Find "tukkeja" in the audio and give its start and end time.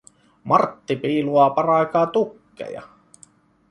2.05-2.81